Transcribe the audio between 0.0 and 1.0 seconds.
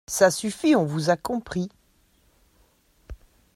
Ça suffit, on